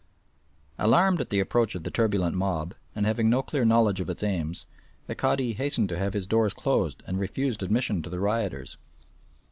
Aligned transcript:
Alarmed 0.79 1.21
at 1.21 1.29
the 1.29 1.39
approach 1.39 1.75
of 1.75 1.83
the 1.83 1.91
turbulent 1.91 2.35
mob, 2.35 2.73
and 2.95 3.05
having 3.05 3.29
no 3.29 3.43
clear 3.43 3.63
knowledge 3.63 3.99
of 4.01 4.09
its 4.09 4.23
aims, 4.23 4.65
the 5.05 5.13
Cadi 5.13 5.53
hastened 5.53 5.89
to 5.89 5.97
have 5.99 6.15
his 6.15 6.25
doors 6.25 6.55
closed 6.55 7.03
and 7.05 7.19
refused 7.19 7.61
admission 7.61 8.01
to 8.01 8.09
the 8.09 8.19
rioters. 8.19 8.77